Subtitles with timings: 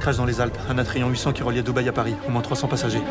[0.00, 2.68] Crash dans les Alpes, un Atrion 800 qui reliait Dubaï à Paris, au moins 300
[2.68, 3.02] passagers.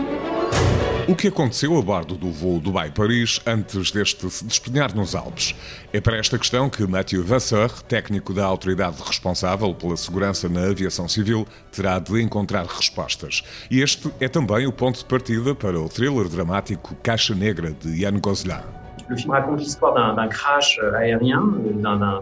[1.09, 5.55] O que aconteceu a bordo do voo Dubai-Paris antes deste se despenhar nos Alpes?
[5.91, 11.09] É para esta questão que Mathieu Vasseur, técnico da autoridade responsável pela segurança na aviação
[11.09, 13.41] civil, terá de encontrar respostas.
[13.71, 18.03] E este é também o ponto de partida para o thriller dramático Caixa Negra de
[18.03, 18.88] Yann Gozlan.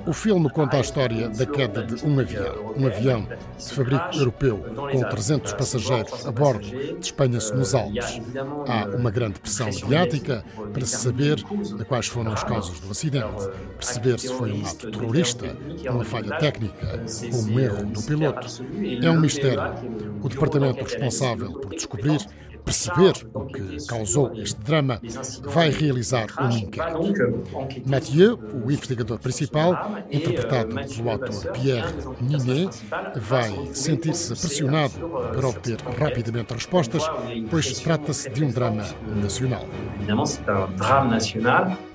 [0.06, 2.74] O filme conta a história da queda de um avião.
[2.78, 3.28] Um avião
[3.58, 4.58] de fabrico europeu
[4.92, 6.66] com 300 passageiros a bordo
[7.00, 8.22] despenha-se nos Alpes.
[8.68, 11.44] Há uma grande pressão mediática para se saber
[11.88, 15.58] quais foram as causas do acidente, perceber se foi um ato terrorista,
[15.90, 18.48] uma falha técnica ou um erro do piloto.
[19.04, 19.74] É um mistério.
[20.22, 22.20] O departamento responsável por descobrir
[22.68, 25.00] perceber o que causou este drama,
[25.44, 27.44] vai realizar um inquérito.
[27.86, 32.78] Mathieu, o investigador principal, interpretado pelo ator Pierre Ninet,
[33.16, 34.94] vai sentir-se pressionado
[35.34, 37.04] para obter rapidamente respostas,
[37.50, 38.84] pois trata-se de um drama
[39.16, 39.66] nacional.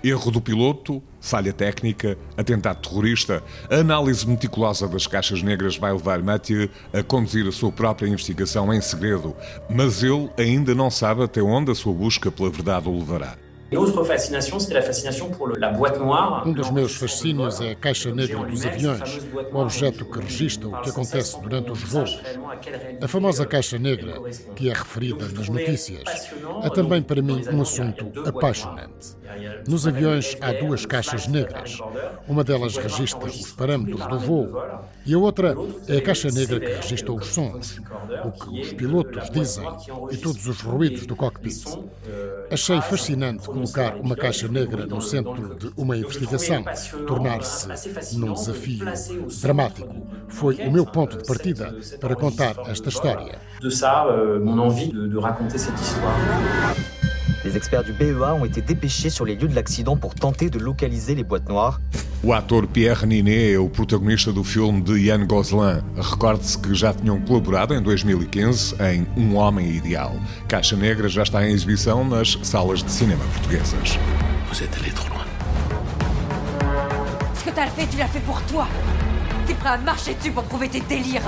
[0.04, 3.42] Erro do piloto, falha técnica, atentado terrorista.
[3.70, 8.72] A análise meticulosa das caixas negras vai levar Mathieu a conduzir a sua própria investigação
[8.72, 9.34] em segredo,
[9.70, 13.41] mas ele ainda não sabe até onde a sua busca pela verdade o levará.
[16.44, 19.20] Um dos meus fascínios é a caixa negra dos aviões,
[19.50, 22.20] o objeto que registra o que acontece durante os voos.
[23.00, 24.20] A famosa caixa negra,
[24.54, 26.30] que é referida nas notícias,
[26.62, 29.16] é também para mim um assunto apaixonante.
[29.66, 31.78] Nos aviões há duas caixas negras.
[32.28, 34.62] Uma delas registra os parâmetros do voo
[35.06, 35.56] e a outra
[35.88, 37.80] é a caixa negra que registra os sons,
[38.24, 39.66] o que os pilotos dizem
[40.10, 41.64] e todos os ruídos do cockpit.
[42.50, 46.64] Achei fascinante colocar uma caixa negra no centro de uma investigação,
[47.06, 48.84] tornar-se num desafio
[49.40, 49.94] dramático.
[50.28, 53.38] Foi o meu ponto de partida para contar esta história.
[53.60, 56.16] De ça, euh, mon envie de, de raconter cette histoire.
[57.44, 60.58] Les experts du BEA ont été dépêchés sur les lieux de l'accident pour tenter de
[60.58, 61.80] localiser les boîtes noires.
[62.24, 65.82] O ator Pierre Ninet é o protagonista do filme de Yann Gozlan.
[65.96, 70.14] Recorde-se que já tinham colaborado em 2015 em Um Homem Ideal.
[70.46, 73.98] Caixa Negra já está em exibição nas salas de cinema portuguesas.
[74.48, 75.26] Vous êtes allé trop loin.
[77.34, 78.68] Ce que t'as fait, tu l'as fait pour toi.
[79.44, 81.22] T'es prêt à marcher dessus pour prouver tes délires.